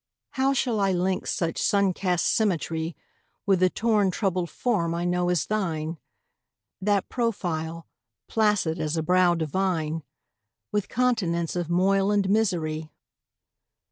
How 0.31 0.53
shall 0.53 0.79
I 0.79 0.93
link 0.93 1.27
such 1.27 1.61
sun 1.61 1.93
cast 1.93 2.25
symmetry 2.25 2.95
With 3.45 3.59
the 3.59 3.69
torn 3.69 4.09
troubled 4.09 4.49
form 4.49 4.95
I 4.95 5.05
know 5.05 5.29
as 5.29 5.45
thine, 5.45 5.99
That 6.81 7.07
profile, 7.07 7.85
placid 8.27 8.79
as 8.79 8.97
a 8.97 9.03
brow 9.03 9.35
divine, 9.35 10.01
With 10.71 10.89
continents 10.89 11.55
of 11.55 11.69
moil 11.69 12.09
and 12.09 12.27
misery? 12.31 12.89